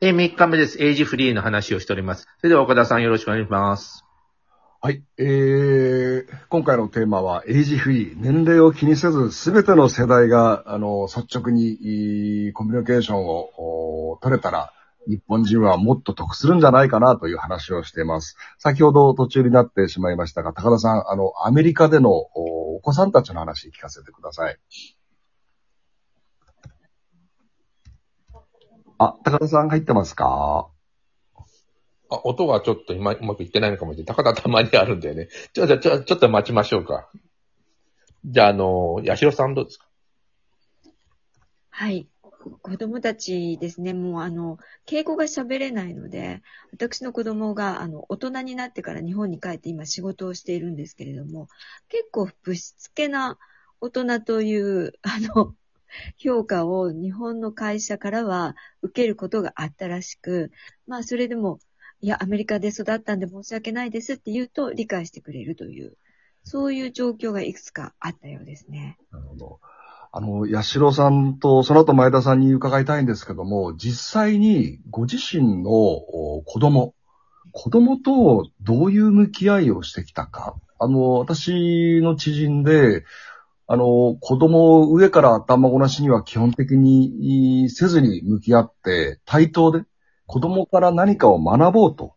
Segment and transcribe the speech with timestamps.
[0.00, 0.82] え、3日目です。
[0.82, 2.26] エイジフリーの話をしております。
[2.38, 4.04] それでは岡田さんよろしくお願いします。
[4.80, 5.04] はい。
[5.16, 8.16] えー、今回のテーマは、エイジフリー。
[8.16, 14.72] 年齢を気にせず、すべての世代が、あの、率直に、コミュニケーションを取れたら、
[15.06, 18.36] 日本人はもっと得するんじゃないかなという話をしています。
[18.58, 24.58] 先ほど途中になってしまいましたが、高田さん、あの、アメリカでのおお子さんたちの話聞かせてください。
[29.04, 30.68] あ、高田さん入ってますか？
[32.10, 34.16] あ、音がちょっと今うまくいってないのかもしれない。
[34.16, 35.28] 高田たまにあるんだよね。
[35.52, 37.10] ちょ、じゃ、ちょ、ちょっと待ちましょうか。
[38.24, 39.88] じゃあ、あの、八代さんどうですか？
[41.70, 42.06] はい。
[42.60, 51.46] 子供たちですね、もうあの、敬語が喋れないので、私の子供があの、大人になってから日本に帰って今仕事をしているんですけれども、
[51.88, 53.38] 結構ぶしつけな
[53.80, 55.54] 大人という、あの、
[56.16, 60.50] 評価を日本の会社からは受けることがあったらしく、
[60.86, 61.58] まあそれでも、
[62.00, 65.96] いや、アメリカで育ったんで申し訳ないですって言うと理解してくれるという、
[66.44, 68.98] そういう状況がいくつかあったようですね。
[69.12, 69.60] なるほど。
[70.14, 76.94] あの、八代さんと、その後前田さんに伺いたいんですけども、実際にご自身の子供、
[77.52, 80.56] 子供とどういう向き合いをしてきたか。
[80.78, 83.04] あの、私の知人で、
[83.66, 89.84] あの、子供を上から頭ごなしには基本的にせずに向き合って、対等で
[90.26, 92.14] 子供から何かを学ぼうと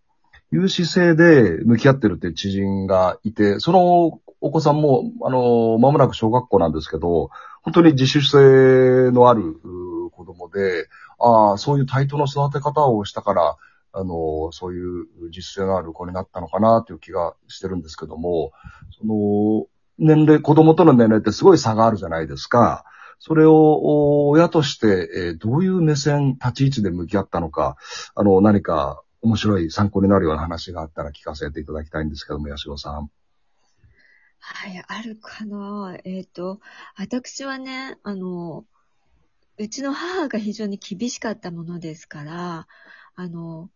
[0.51, 7.29] いう姿勢で向き合ってるって知人がいて、そのお子さんも、あの、間もなく小学校なんですけど、
[7.63, 9.55] 本当に自主性のある
[10.11, 10.87] 子供で、
[11.19, 13.55] ああ、そういう対等の育て方をしたから、
[13.93, 18.51] あの、そういう実践のある子になったのかなという気がしてるんですけども、
[18.99, 19.64] その、
[20.05, 22.85] 年齢、子供との年齢ってすごい差があるじゃないですか。
[23.19, 27.77] それを親として、えどういう目線、立ち位置で向き合ったのか、
[28.13, 33.09] あの、何か面白い参考になるような話があったら聞かせていただきたいんですけども、八代さん。
[34.39, 35.97] はい、あるかな。
[36.03, 36.59] えっ、と、
[36.97, 38.65] 私はね、あの、
[39.57, 42.67] うちの母が非常に厳しかったものですから、
[43.15, 43.71] あの、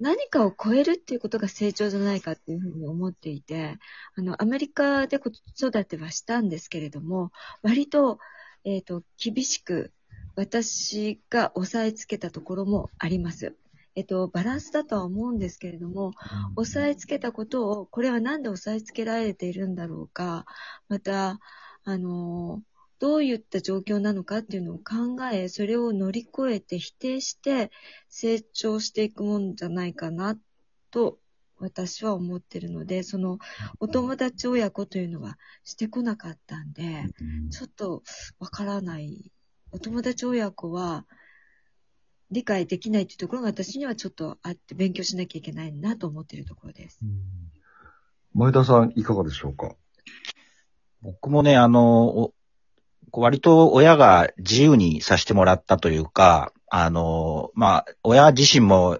[0.00, 3.78] 何かを超えるっていうことが成長じゃないかっていうふうに思っていて、
[4.16, 7.30] あの、アメリカで子育てはしたんですけれども、
[7.62, 8.18] 割と、
[8.64, 9.92] えっ、と、厳しく、
[10.34, 13.54] 私が押さえつけたところもあります。
[13.94, 16.12] えっと、バランスだとは思うんですけれども、
[16.56, 20.46] 押さえつけたことを、これはなんで押さえつけられているんだろうか、
[20.88, 21.38] また、
[21.84, 22.62] あの、
[23.02, 27.72] どういった状況なのかっていうのを考え、それを乗り越えて否定して
[28.08, 30.38] 成長していくもんじゃないかな
[30.92, 31.18] と
[31.58, 33.40] 私は思ってるので、その
[33.80, 37.06] お友達親子というのはしてこなかったんで、
[37.50, 38.04] ちょっと
[38.38, 39.32] わからない。
[39.72, 41.04] お友達親子は
[42.30, 47.00] 理解できないっていうところが私にはちょっとあって勉強しなきゃいけないなと思っているところです。
[48.32, 49.74] 前田さん、いかがでしょうか？
[51.00, 52.34] 僕もね、あの、お
[53.12, 58.98] 割と親が自由にさせてもらったというか、あの、まあ、親自身も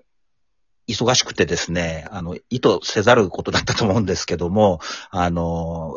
[0.89, 4.81] 忙しくてですね、あの、意図せざることだったと思うんですけども、
[5.11, 5.95] あの、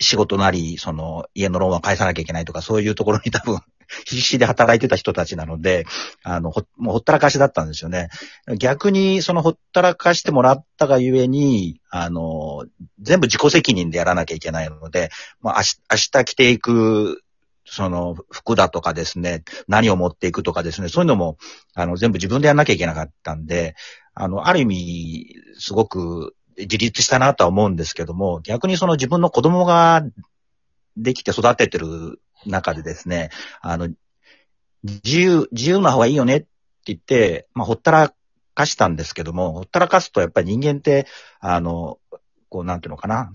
[0.00, 3.60] 仕事なり、その、家のローンは返さなきゃいけないとか、そういうところに多分、
[4.06, 5.86] 必死で働いてた人たちなので、
[6.22, 8.08] あの、ほ、もうほったらかしだったんですよね。
[8.58, 12.64] 逆に、そのほったらかしてもらったがゆえに、あの、
[13.00, 15.10] 全部自己責任でやらなきゃいけないので、
[15.40, 17.22] まあ、明日、明日着ていく、
[17.64, 21.36] その、服だとかですね、何を持っていくとかですね、そういうのも、
[21.74, 23.74] あの、全部自分でやらなきゃいけなかったんで、
[24.14, 30.02] あの、ある意味、すごく自立したなとは思うんですけども、逆にその自分の子供が
[30.96, 33.88] できて育ててる中でですね、あの、
[34.82, 36.48] 自由、自由な方がいいよねって
[36.86, 38.14] 言って、まあ、ほったら
[38.54, 41.06] かしたんですけども、ほったらかすとやっぱり人間って、
[41.40, 41.98] あの、
[42.48, 43.30] こう、なんていうのかな、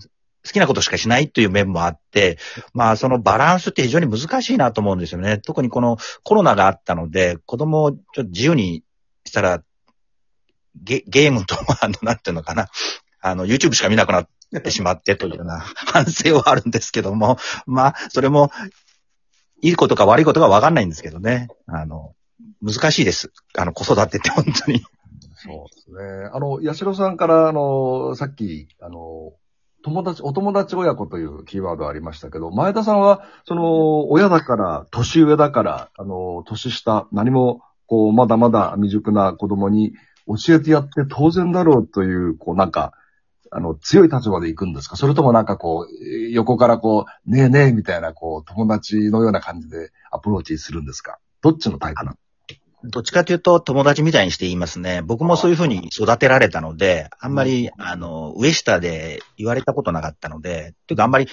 [0.46, 2.38] 好きなことしかしないという面もあって、
[2.74, 5.38] まあそのバランスって非常に難しいなと思うんですよね。
[5.38, 8.84] 特にこのコロナがあったので、子供をちょっと自由に
[9.24, 9.62] したら、
[10.76, 12.68] ゲゲームと、あの、なんていうのかな、
[13.20, 14.28] あの、YouTube しか見なくなっ
[14.62, 18.50] てしまってというような反省はあるんですけども、まあ、それも、
[19.62, 21.48] いいことか悪いことかわかんないんですけどね。
[21.66, 22.14] あの、
[22.62, 23.32] 難しいです。
[23.56, 24.82] あの、子育てって本当に。
[25.36, 26.30] そうですね。
[26.32, 29.32] あの、八代さんから、あの、さっき、あの、
[29.84, 39.92] 友達、お友達親子というキーワードありましたけど、前田さんは、その、親だから、年上だから、あの、年下、何も、こう、まだまだ未熟な子供に
[40.26, 42.94] 教えてやって当然だろうという、こう、なんか、
[43.56, 44.96] あの、強い立場で行くんですか？
[44.96, 51.18] それともなんかこう、えー横からこう、ねえねえみたいな、こう、友達のような感じでアプローチするんですか？
[51.40, 52.16] どっちのタイプなの？
[52.90, 55.00] どっちかというと友達みたいにして言いますね。
[55.02, 61.28] 僕もそういうふうに育てられたので、あんまり、あの、上下で言われたことなかったので、というかあんまり、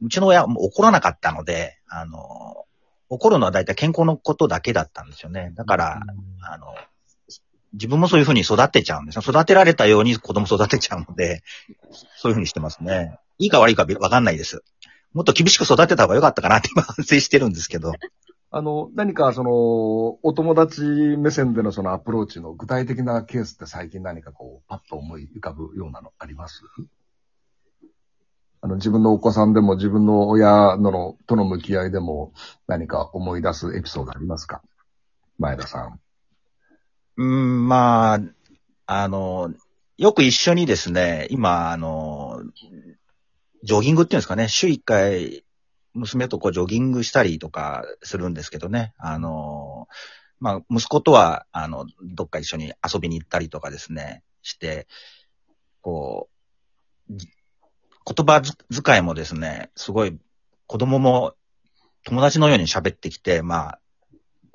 [0.00, 2.64] うちの親も怒らなかったので、あの、
[3.10, 5.52] 怒るのは大体健康のことだけだったんですよね。
[5.54, 6.00] だから、
[6.42, 6.66] あの、
[7.76, 9.22] 自分もそういうふうに育てちゃうんですよ。
[9.24, 11.42] 育てられたように子供育てちゃうので、
[12.16, 13.18] そういうふうにしてますね。
[13.38, 14.62] いいか悪いかわかんないです。
[15.12, 17.92] もっと厳しく育てた方が良かったかなって今反省してるんですけど。
[18.50, 19.50] あの、何かその、
[20.22, 26.62] お友達目線でのそのアプローチの具体的なケースって最近何かこう、パッと思い浮かぶようなのあります？
[28.62, 32.32] あの、自分のお子さんでも自分の親ののとの向き合いでも
[32.66, 34.62] 何か思い出すエピソードありますか？
[35.38, 36.00] 前田さん。
[37.16, 38.20] うん、まあ、
[38.86, 39.52] あの、
[39.96, 42.42] よく一緒にですね、今、あの、
[43.62, 45.44] ジョギングっていうんですかね、週一回、
[45.94, 49.88] 娘とこうジョギングしたりとかするんですけどね、あの、
[50.40, 54.86] まあ、息子とは、あの、どっか一緒に遊びに行ったりとかですね、して、
[55.80, 56.28] こ
[57.08, 60.18] う、言葉遣いもですね、すごい、
[60.66, 61.34] 子供も
[62.04, 63.80] 友達のように喋ってきて、まあ、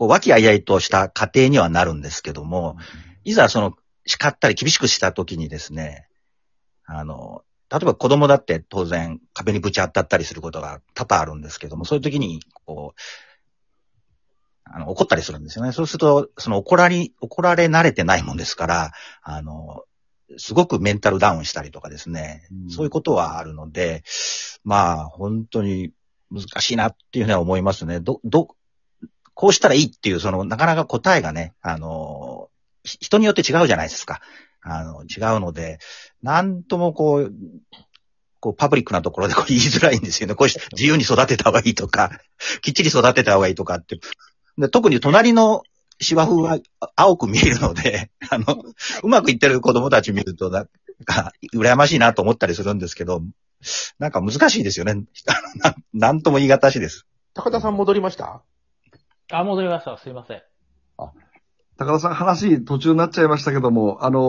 [0.01, 2.75] こう、和気あいあいとした家庭にはなるんですけども、
[3.23, 3.75] いざその、
[4.07, 6.07] 叱ったり厳しくした時にですね、
[6.85, 13.01] あの、例えば子供だって当然壁にぶち当たったりすることが多々あるんですけども、そういう時に、こう、
[14.65, 15.71] あの、怒ったりするんですよね。
[15.71, 19.83] そうすると、その怒られ、怒られ慣れてないもんですから、あの、
[20.37, 24.01] すごくメンタルダウンしたりとかですね、うんそういうことはあるので、
[24.63, 25.91] まあ、本当に
[26.31, 27.99] 難しいなっていうふうには思いますね。
[27.99, 28.55] ど、ど、
[29.33, 32.49] こうしたらいいっていう、その、なかなか答えがね、あの、
[32.83, 34.21] 人によって違うじゃないですか。
[34.61, 35.79] あの、違うので、
[36.21, 37.31] なんともこう、
[38.39, 40.35] こう、パブリックなところでこう 言いづらいんですよね。
[40.35, 42.19] こうし自由に育てた方がいいとか、
[42.61, 43.99] きっちり育てた方がいいとかって。
[44.57, 45.63] で特に隣の
[46.01, 46.59] 芝生は
[46.95, 48.63] 青く見えるので、 あの、
[49.03, 50.67] うまくいってる子供たち見ると、なん
[51.05, 53.21] か、羨ましいなと思ったりするんですけど、
[53.99, 55.03] なんか難しいですよね。
[55.55, 57.05] ななんとも言い難しいです。
[57.35, 58.41] 高田さん戻りました？
[59.31, 59.97] あ、戻りました。
[59.97, 60.41] すいません。
[61.77, 64.19] 高田さん話途中になっちゃいましたけども、あの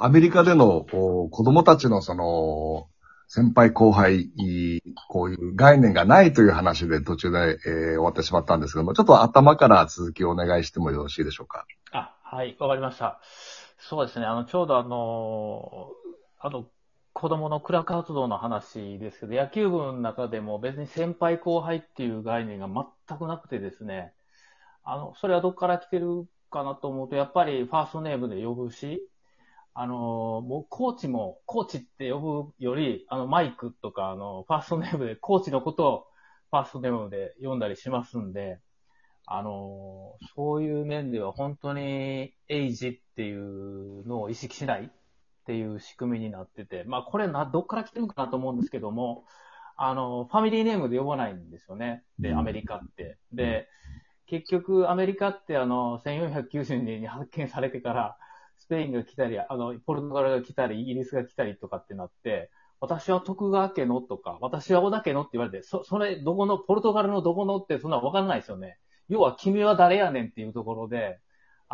[0.00, 2.88] ーアメリカでの子供たちのその、
[3.28, 11.64] 先輩後輩、いこういう概念がないという話で途中で、えー終わってしまったんですけども、ちょっと頭から続きをお願いしてもよろしいでしょうか？
[11.92, 13.20] あ、はい、わかりました。
[13.78, 14.26] そうですね。
[14.26, 15.90] あの、ちょうどあの、
[16.40, 16.66] あの、
[17.24, 24.12] 子供のクラ活動の話ですけど、野球部の中でも別に先輩後輩っていう概念が全くなくてですね、
[24.82, 29.08] あの、それはどこから来てるかなと思うと、やっぱりファーストネームで呼ぶし、
[29.72, 36.06] あの、もうコーチも、コーチって呼ぶより、あの、マイクとか、あの、ファーストネームで、コーチのことを
[36.50, 38.60] ファーストネームで呼んだりしますんで、
[39.24, 44.92] あの、そういう面では本当にエイジっていうのを意識しない。
[45.44, 49.26] っていう仕組みになってて、まあこれな、どっから来てるかなと思うんですけども、
[49.76, 52.02] あの、ファミリーネームで呼ばないんですよね。
[52.18, 53.18] で、うんアメリカって。
[53.32, 53.68] で、
[54.26, 58.16] 結局アメリカってあの、1490年に発見されてから、
[58.56, 62.50] スペインが来たり、あの、ポルトガルが来たり、イギリスが来たりとかってなって、
[62.80, 68.78] 私は徳川家のとか、私は織田家のって言われて、そ、それ、どこの、ポルトガルのどこのってそんなわかんないですよね。
[69.08, 71.18] 要は君は誰やねんっていうところで、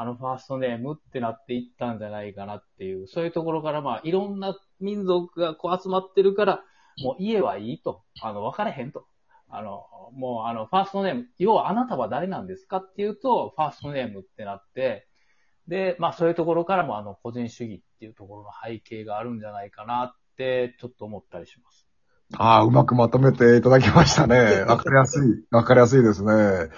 [0.01, 6.63] あのファーストネームってなっていったんじゃないかなっていう、そういうところからまあいろんな民族がこう集まってるから、
[7.03, 8.03] もう家はいいと。
[8.23, 9.05] あの、分かれへんと。
[9.51, 9.85] あの、
[10.15, 15.07] もうあの、ファーストネーム、要はあなたは誰なんですかっていうと、ファーストネームってなって、
[15.69, 21.87] で、まあそういうところからもあの、個人主義っていうところの背景があるんじゃないかなって、ちょっと思ったりします。
[22.39, 24.63] ああ、うまくまとめていただきましたね。
[24.63, 25.45] わかりやすい。
[25.51, 26.71] わかりやすいですね。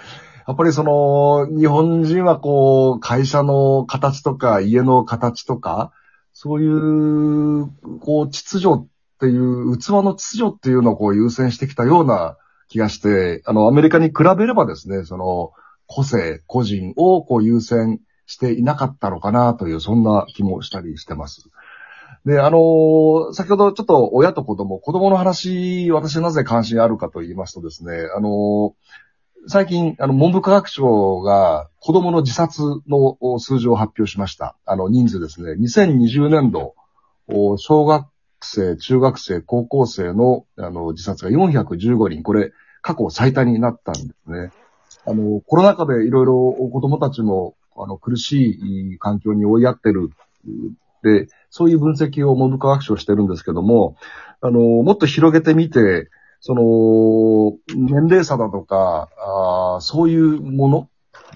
[0.47, 5.91] やっぱりその、日本人はこう、会社の形とか、家の形とか、
[6.33, 7.69] そういう、
[7.99, 8.87] こう、秩序っ
[9.19, 15.51] ていう、器の秩序っていうのをこう優先してきたような気がして、あの、アメリカに比べればですね、その、
[15.87, 21.49] 個性、個人をこう優先していなかったのかなという、そんな気もしたりしてます。
[22.25, 28.73] で、あのー先ほどちょっと親と子供、子供の話、私なぜ関心あるかと言いますとですね、あのー
[29.47, 34.55] 最近、あの、文部科学省が子供の自殺の数字を発表しました。
[34.65, 35.53] あの、人数ですね。
[35.53, 36.75] 2020年度、
[37.57, 38.07] 小学
[38.41, 42.23] 生、中学生、高校生の、あの、自殺が415人。
[42.23, 44.51] これ、過去最多になったんですね。
[45.05, 50.11] あの、コロナ禍でいろいろ子供たちも、あの、苦しい環境に追いやってる。
[51.03, 53.97] で、そういう分析を文部科学省してるんですけども、
[54.41, 56.09] あの、もっと広げてみて、
[56.45, 59.07] その、年齢差だとか、
[59.77, 60.89] あそういうもの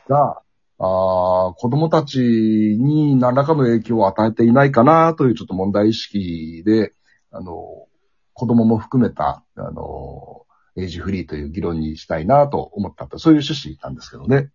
[0.09, 0.41] が、
[0.79, 6.91] あ子供たちに何らかの影響を与えていないかなというちょっと問題意識で、
[7.31, 7.87] あの、
[8.33, 10.45] 子供も含めた、あの、
[10.75, 14.49] エイジフリーという議論にしたいなと思ったと、そういう趣旨なんですけどね。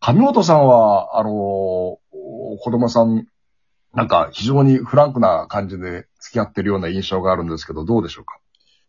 [0.00, 1.98] 上本さんは、あの、子
[2.70, 3.26] 供さん、
[3.94, 8.38] なんか非常にフランクな感じで付き合ってるような印象があるんですけど、どうでしょうか？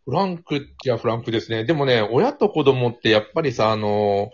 [0.04, 1.64] フランクっちゃフランクですね。
[1.64, 4.30] でもね、親と子供ってやっぱりさ、あの、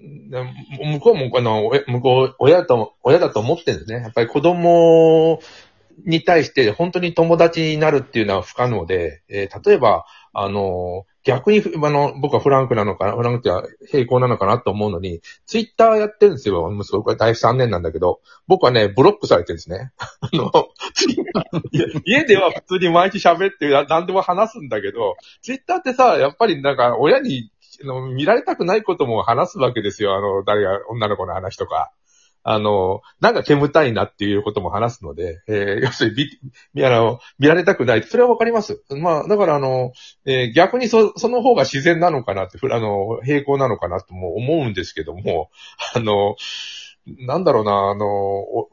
[0.00, 4.00] 向こうも、あの、向こう、親と、親だと思ってるんですね。
[4.02, 5.40] やっぱり子供
[6.04, 10.04] に対して本当に友達になるっていうのは不可能で、えー例えば、
[10.40, 16.72] あの、逆に、あの、僕はフランクなのかな、フランクは平行なのかなと思うのに、ツイッターやってるんですよ。
[16.72, 19.90] 息子、これ大3年なんだけど、僕はね、ブロックされてるんですね。
[19.98, 20.68] あの、
[22.04, 27.50] 家では普通に毎日喋って、何でも話すんだけど、ツイッターってさ、やっぱりなんか親に
[28.14, 30.14] 見られたくないことも話すわけですよ。
[30.14, 31.90] あの、誰が、女の子の話とか。
[32.50, 36.26] あの、なんか煙たいなっていうことも話すので、えー要するに
[36.72, 38.02] 見、あの見られたくない。
[38.02, 38.82] それはわかります。
[38.90, 39.92] まあ、だからあの、
[40.24, 45.50] えー逆にそ、その方が自然なのかなって、あの、平行なのかなとも思うんですけども、
[45.94, 46.36] あの、
[47.06, 48.68] なんだろうな、あの、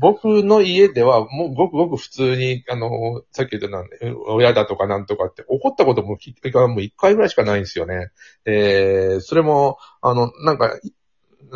[0.00, 3.88] 僕の家では、もうごくごく普通に、あの、さっき言ったなん
[4.26, 8.10] 親だとかなんとかって怒ったこともきもう一回ぐらいしかないんですよね。
[8.44, 10.78] えーそれも、あの、なんか、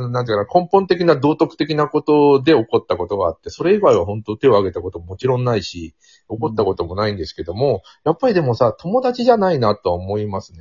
[0.08, 5.94] なんていうかな、根本的な道徳的なことで起こったことがあって、それ以外は本当手を挙げたことももちろんないし、
[6.30, 10.58] 起こったこともないんですけども、やっぱりでもさ、友達じゃないなとは思いますね。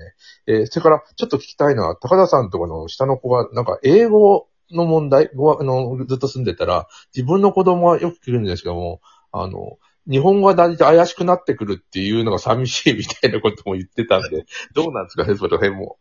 [0.48, 9.02] えーそれから、ちょっと聞きたいのは、高田さんとかの下の子が、なんか、英語の問題、あの、ずっと住んでたら、自分の子供はよく聞くんですけども、
[9.32, 9.78] あの、
[10.10, 15.98] 日本語がだんだん怪しくなってくるっていうのが寂しいみたいなことも言ってたんで、どうなんですかね、その辺も。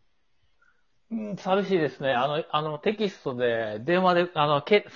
[1.09, 2.13] 寂しいですね。
[2.13, 4.81] あの、あの、テキストで、電話で、あの、け